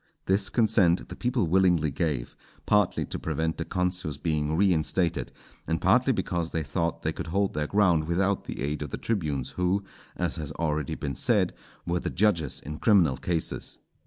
[0.25, 5.31] This consent the people willingly gave, partly to prevent the consuls being reinstated,
[5.67, 8.97] and partly because they thought they could hold their ground without the aid of the
[8.97, 9.83] tribunes, who,
[10.15, 11.53] as has already been said,
[11.85, 13.77] were the judges in criminal cases.